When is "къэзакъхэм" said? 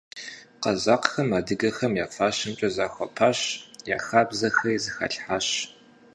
0.63-1.29